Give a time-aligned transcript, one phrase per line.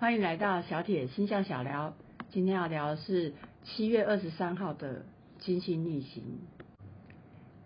[0.00, 1.94] 欢迎来到小铁星象小聊。
[2.30, 5.04] 今天要聊的是七月二十三号的
[5.40, 6.24] 金星逆行。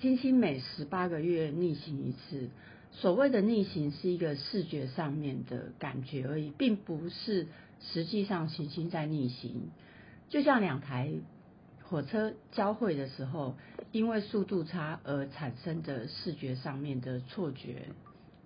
[0.00, 2.48] 金星每十八个月逆行一次。
[2.90, 7.48] 所谓的逆行是一个视觉上面的感觉而已，并不是
[7.82, 9.68] 实际上行星在逆行。
[10.30, 11.12] 就像两台
[11.82, 13.56] 火车交汇的时候，
[13.90, 17.88] 因为速度差而产生的视觉上面的错觉。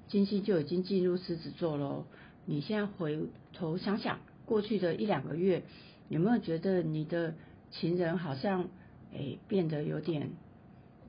[0.08, 2.04] 金星就已经进入狮子座喽。
[2.46, 5.64] 你现在回头想想，过去的一两个月，
[6.08, 7.34] 有没有觉得你的
[7.70, 8.68] 情人好像
[9.12, 10.30] 诶变得有点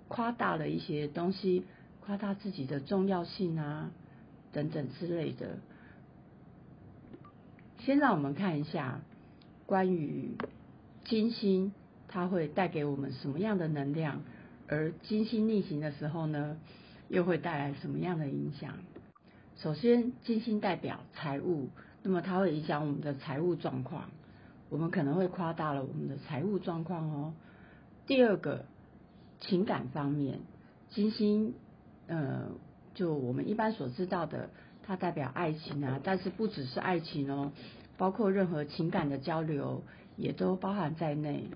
[0.07, 1.63] 夸大了一些东西？
[2.01, 3.91] 夸大自己的重要性啊，
[4.53, 5.57] 等等之类的。
[7.79, 9.01] 先让我们看一下
[9.65, 10.31] 关于
[11.03, 11.73] 金星，
[12.07, 14.23] 它会带给我们什么样的能量，
[14.67, 16.57] 而金星逆行的时候呢，
[17.09, 18.73] 又会带来什么样的影响？
[19.57, 21.69] 首先，金星代表财务，
[22.03, 24.11] 那么它会影响我们的财务状况，
[24.69, 27.33] 我们可能会夸大了我们的财务状况哦。
[28.05, 28.65] 第二个，
[29.39, 30.39] 情感方面，
[30.89, 31.53] 金星。
[32.09, 32.51] 呃，
[32.93, 34.49] 就我们一般所知道的，
[34.83, 37.51] 它代表爱情啊，但是不只是爱情哦，
[37.97, 39.83] 包括任何情感的交流
[40.15, 41.49] 也都包含在内。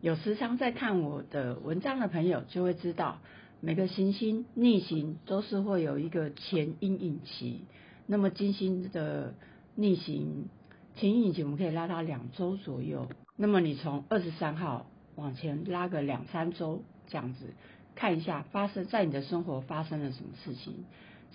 [0.00, 3.18] 有时常在看我的文章的朋友就会知道，
[3.64, 7.64] 每个行星逆行都是会有一个前阴影期。
[8.06, 9.32] 那么金星的
[9.74, 10.50] 逆行
[10.96, 13.08] 前阴影期，我们可以拉到两周左右。
[13.36, 17.54] 那么你从二十三号往前拉个两三周这样子。
[17.94, 20.84] 看一下发生在你的生活发生了什么事情，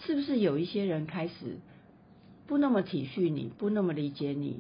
[0.02, 1.58] 是不是有一些人开始
[2.46, 4.60] 不那么体恤你，不那么理解你，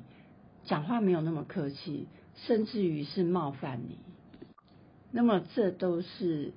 [0.64, 2.08] 讲话没有那么客气，
[2.48, 4.00] 甚至于是冒犯你？
[5.11, 6.54] 那么这都是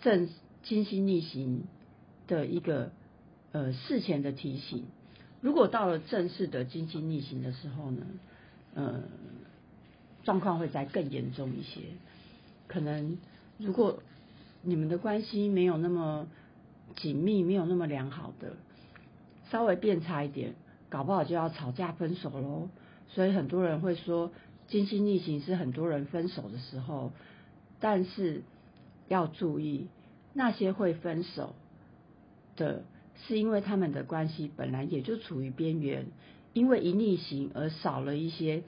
[0.00, 0.28] 正
[0.62, 1.64] 金星逆行
[2.26, 2.92] 的一个
[3.52, 4.84] 呃事前的提醒。
[5.40, 8.06] 如果到了正式的金星逆行的时候呢，
[8.74, 9.02] 呃，
[10.24, 11.80] 状况会再更严重一些，
[12.66, 13.18] 可能
[13.58, 14.02] 如果。
[14.60, 16.26] 你们的关系没有那么
[16.96, 18.56] 紧密，没有那么良好的，
[19.52, 20.56] 稍微变差一点，
[20.90, 22.68] 搞不好就要吵架分手喽。
[23.08, 24.32] 所以很多人会说，
[24.66, 27.12] 金星逆行是很多人分手的时候，
[27.78, 28.42] 但是
[29.08, 29.88] 要注意，
[30.32, 31.54] 那些会分手
[32.56, 32.84] 的，
[33.26, 36.06] 是因为他们的关系本来也就处于边缘，
[36.52, 38.62] 因为一逆行而少了一些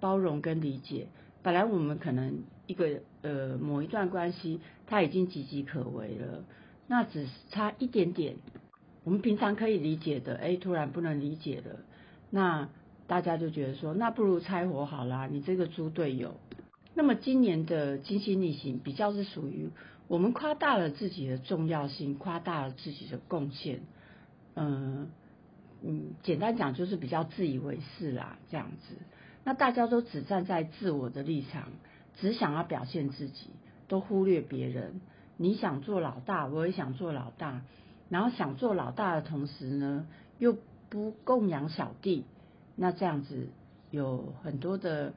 [0.00, 1.08] 包容跟理解。
[1.42, 6.44] 本来我们可能一个呃某一段关系，他已经岌岌可危了，
[6.86, 8.36] 那只差一点点，
[9.04, 11.80] 我们平常可以理解的，哎，突然不能理解了，
[12.30, 12.68] 那
[13.06, 16.34] 大家就觉得说，那不如拆伙好啦，你这个猪队友。
[16.94, 19.70] 那么今年的金星逆行比较是属于
[20.08, 23.80] 我们夸大了自己的重要性，夸大了自己的贡献，
[24.54, 25.08] 嗯
[25.82, 28.96] 嗯，简单讲就是比较自以为是啦，这样子。
[29.44, 31.68] 那大家都只站在自我的立场，
[32.16, 33.50] 只想要表现自己，
[33.88, 35.00] 都忽略别人。
[35.36, 37.62] 你想做老大，我也想做老大，
[38.10, 40.06] 然后想做老大的同时呢，
[40.38, 40.58] 又
[40.90, 42.26] 不供养小弟，
[42.76, 43.48] 那这样子
[43.90, 45.14] 有很多的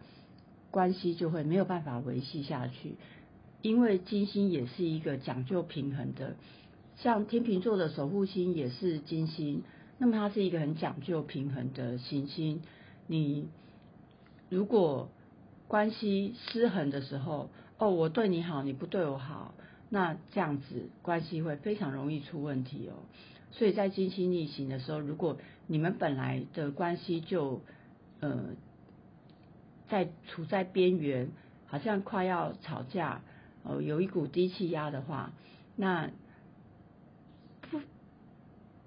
[0.73, 2.95] 关系就会没有办法维系下去。
[3.61, 6.35] 因为金星也是一个讲究平衡的，
[6.97, 9.63] 像天秤座的守护星也是金星，
[10.00, 12.61] 那么它是一个很讲究平衡的行星，
[13.07, 13.47] 你。
[14.50, 15.09] 如果
[15.67, 19.55] 关系失衡的时候，哦，我对你好，你不对我好，
[19.90, 22.94] 那这样子关系会非常容易出问题哦。
[23.50, 27.61] 所以在金星逆行的时候，如果你们本来的关系就
[28.19, 28.50] 呃
[29.93, 31.29] 在处在边缘，
[31.67, 33.21] 好像快要吵架，
[33.61, 35.33] 哦，有一股低气压的话，
[35.75, 36.09] 那
[37.69, 37.79] 不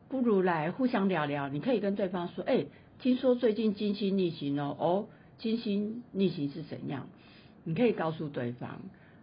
[0.08, 1.48] 不如来互相聊聊。
[1.48, 2.66] 你可以跟对方说，哎，
[2.98, 5.06] 听说最近金星逆行哦，哦。
[5.38, 7.08] 金星逆行是怎样？
[7.62, 8.80] 你可以告诉对方，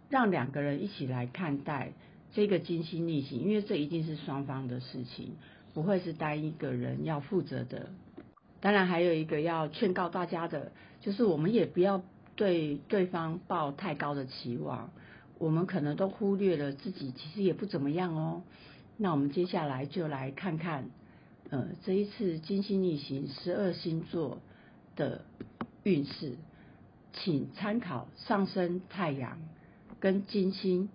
[0.08, 1.92] 让两个人一起来看待
[2.32, 5.36] 这个金星逆行，因为这一定是双方的事情，
[5.74, 7.90] 不会是单一个人要负责的。
[8.64, 10.72] 当然，还有一个要劝告大家的，
[11.02, 12.02] 就是我们也不要
[12.34, 14.90] 对对方抱太高的期望，
[15.36, 18.42] 我们可能都忽略了自己其实也不怎么样哦。
[18.96, 20.88] 那我们接下来就来看看，
[21.50, 24.38] 呃，这一次金星逆行十二星座
[24.96, 25.20] 的。
[25.82, 26.32] 运势，
[27.12, 29.38] 请参考上升太阳
[30.00, 30.88] 跟金星，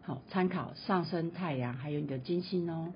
[0.00, 2.94] 好，参考上升太阳还有你的金星哦。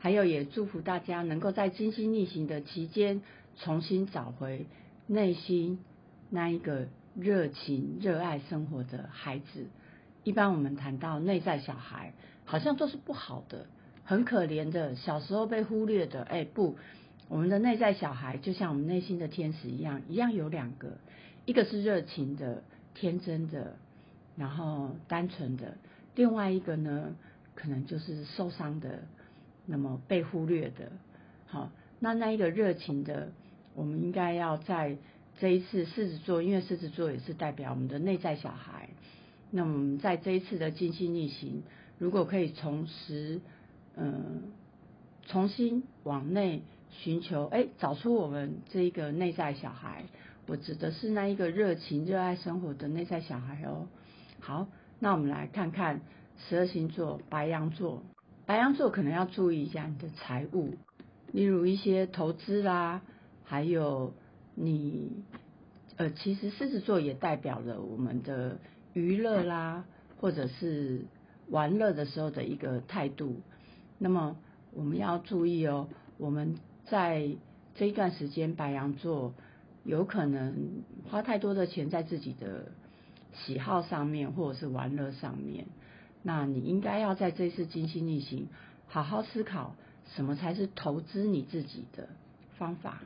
[0.00, 3.20] 还有也祝福大家能够在金星逆行的期间，
[3.56, 4.66] 重新找回
[5.06, 5.78] 内心
[6.30, 9.66] 那一个热情、热爱生活的孩子。
[10.24, 12.14] 一般我们谈到内在小孩，
[12.46, 13.66] 好像都是不好的，
[14.04, 16.22] 很可怜的，小时候被忽略的。
[16.22, 16.76] 哎，不，
[17.28, 20.96] 我们的内在小孩就像我们内心的天使一样，一样有两个，
[21.44, 22.62] 一个是热情的、
[22.94, 23.76] 天真的，
[24.36, 25.74] 然后单纯的；
[26.14, 27.14] 另外一个呢，
[27.54, 29.02] 可能就是受伤的，
[29.70, 30.90] 那么被忽略的。
[31.46, 31.70] 好，
[32.00, 33.30] 那那一个热情的，
[33.74, 34.96] 我们应该要在
[35.38, 38.90] 这一次狮子座，因为狮子座也是代表我们的内在小孩。
[39.52, 41.62] 那么在这一次的静心逆行，
[41.98, 43.40] 如果可以重拾，
[43.96, 44.42] 嗯，
[45.26, 50.04] 重新往内寻求，哎，找出我们这一个内在小孩，
[50.46, 53.86] 我指的是那一个热情、热爱生活的内在小孩哦。
[54.40, 54.66] 好，
[54.98, 56.00] 那我们来看看
[56.48, 58.02] 十二星座，白羊座，
[58.50, 60.74] 白羊座可能要注意一下你的财务，
[61.30, 63.00] 例如一些投资啦，
[63.44, 64.12] 还有
[64.56, 65.22] 你，
[65.94, 68.58] 呃，其实狮子座也代表了我们的。
[68.92, 69.84] 娱乐啦，
[70.20, 71.02] 或者是
[71.48, 73.40] 玩乐的时候的一个态度，
[73.98, 74.36] 那么
[74.72, 75.88] 我们要注意哦，
[76.18, 76.56] 我们
[76.86, 77.36] 在
[77.76, 79.32] 这一段时间白羊座
[79.84, 82.72] 有可能花太多的钱在自己的
[83.32, 85.66] 喜好上面，或者是玩乐上面，
[86.22, 88.48] 那你应该要在这次金星逆行，
[88.86, 89.74] 好好思考
[90.14, 92.08] 什么才是投资你自己的
[92.58, 93.00] 方法。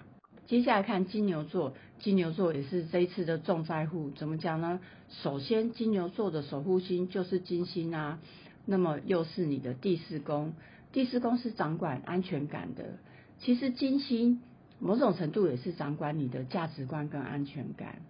[0.46, 4.10] 接下来看金牛座，金牛座也是这一次的重灾户。
[4.10, 4.80] 怎么讲呢？
[5.22, 8.18] 首先，金牛座的守护星就是金星啊，
[8.66, 10.52] 那么又是你的第四宫，
[10.92, 12.98] 第四宫是掌管安全感的。
[13.38, 14.42] 其实金星
[14.78, 18.02] 某种程度也是掌管你的价值观跟安全感，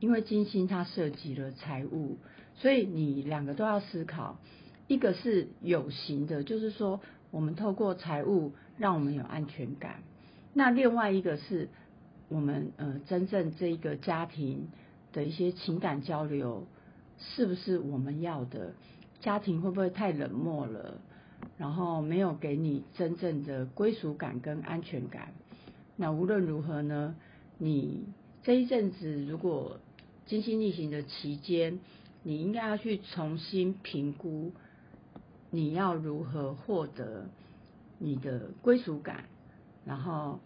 [0.00, 2.16] 因为金星它涉及了财务，
[2.56, 4.38] 所以你两个都要思考。
[4.88, 7.00] 一个是有形的，就是说
[7.30, 10.02] 我们透过财务让我们有安全感。
[10.52, 11.68] 那另外一个是，
[12.28, 14.68] 我们呃真正这一个家庭
[15.12, 16.66] 的一些情感交流，
[17.18, 18.72] 是不是我们要的？
[19.20, 21.00] 家庭会不会太冷漠了？
[21.56, 25.28] 然后没有给你真正的归属感跟安全感？
[25.94, 27.14] 那无论如何呢？
[27.58, 28.06] 你
[28.42, 29.78] 这一阵子如果
[30.30, 31.80] 金星逆行的期间，
[32.22, 34.52] 你应该要去重新评估，
[35.50, 37.26] 你要如何获得
[37.98, 39.24] 你的归属感？
[39.84, 40.38] 然后，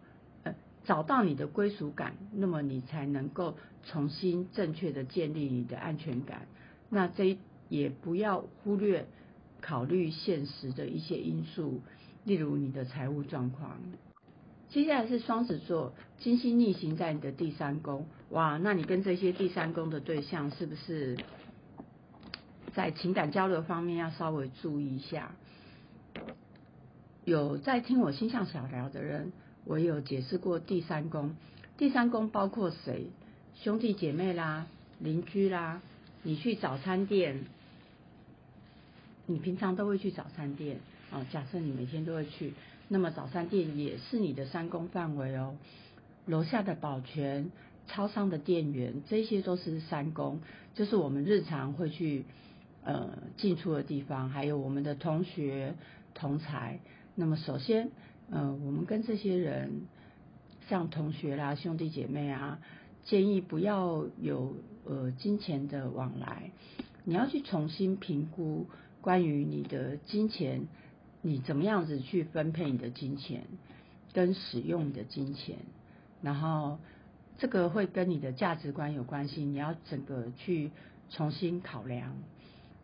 [0.43, 0.55] 呃，
[0.85, 6.47] 找到你的归属感，那么你才能够重新正确的建立你的安全感。
[6.89, 7.37] 那这
[7.69, 9.07] 也不要忽略
[9.61, 11.83] 考虑现实的一些因素，
[12.25, 13.79] 例如你的财务状况。
[14.71, 21.17] 接下来是双子座，金星逆行在你的第三宫，哇，那你跟这些第三宫的对象是不是
[22.75, 25.33] 在情感交流方面要稍微注意一下？
[27.25, 29.33] 有在听我星象小聊的人，
[29.65, 31.35] 我有解释过第三宫。
[31.79, 33.07] 第三宫包括谁？
[33.55, 34.67] 兄弟姐妹啦，
[34.99, 35.81] 邻居啦。
[36.23, 37.45] 你去早餐店，
[39.27, 41.25] 你平常都会去早餐店啊？
[41.31, 42.55] 假设你每天都会去，
[42.89, 45.57] 那么早餐店也是你的三宫范围哦。
[46.27, 47.51] 楼下的保全、
[47.87, 50.41] 超商的店员，这些都是三宫，
[50.75, 52.25] 就是我们日常会去
[52.83, 54.31] 呃进出的地方。
[54.31, 55.75] 还有我们的同学、
[56.15, 56.81] 同才。
[57.15, 57.91] 那么首先，
[58.31, 59.83] 呃，我们跟这些人，
[60.69, 62.59] 像同学啦、兄弟姐妹啊，
[63.05, 66.51] 建议不要有呃金钱的往来。
[67.05, 68.67] 你要去重新评估
[69.03, 70.67] 关于你的金钱，
[71.27, 73.45] 你怎么样子去分配你的金钱，
[74.13, 75.57] 跟使用你的金钱，
[76.21, 76.79] 然后
[77.39, 80.71] 这个会跟你的价值观有关系，你要整个去
[81.09, 82.15] 重新考量。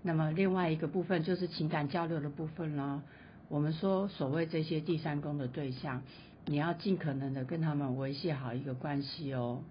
[0.00, 3.02] 那么另外一个部分就是情感交流的部分了。
[3.50, 6.02] 我们说，所谓这些第三宫的对象，
[6.46, 9.62] 你要尽可能的跟他们维系好一个关系哦。